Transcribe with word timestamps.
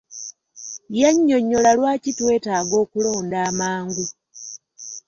Yannyonnyola 0.99 1.71
lwaki 1.77 2.11
twetaaga 2.17 2.75
okulonda 2.83 3.37
amangu. 3.49 4.05